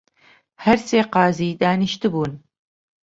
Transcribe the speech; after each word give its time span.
هەر 0.63 0.79
سێ 0.87 0.99
قازی 1.13 1.57
دانیشتبوون 1.61 2.33